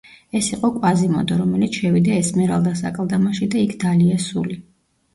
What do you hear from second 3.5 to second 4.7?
და იქ დალია სული.